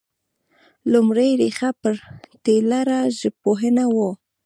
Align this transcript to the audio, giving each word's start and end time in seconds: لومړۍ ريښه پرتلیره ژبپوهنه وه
لومړۍ 0.91 1.29
ريښه 1.41 1.69
پرتلیره 1.81 2.99
ژبپوهنه 3.19 3.85
وه 3.95 4.09